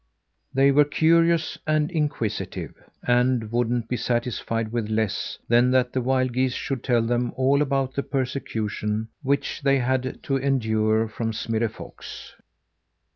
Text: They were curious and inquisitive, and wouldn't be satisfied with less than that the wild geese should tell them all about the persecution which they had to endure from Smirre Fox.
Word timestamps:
They 0.51 0.71
were 0.71 0.83
curious 0.85 1.59
and 1.67 1.91
inquisitive, 1.91 2.73
and 3.05 3.51
wouldn't 3.51 3.87
be 3.87 3.97
satisfied 3.97 4.71
with 4.71 4.89
less 4.89 5.37
than 5.47 5.69
that 5.69 5.93
the 5.93 6.01
wild 6.01 6.33
geese 6.33 6.55
should 6.55 6.83
tell 6.83 7.03
them 7.03 7.31
all 7.37 7.61
about 7.61 7.93
the 7.93 8.01
persecution 8.01 9.09
which 9.21 9.61
they 9.61 9.77
had 9.77 10.23
to 10.23 10.37
endure 10.39 11.07
from 11.07 11.33
Smirre 11.33 11.69
Fox. 11.69 12.33